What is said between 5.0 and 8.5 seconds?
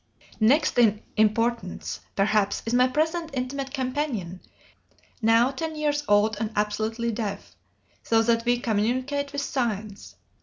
now ten years old and absolutely deaf, so that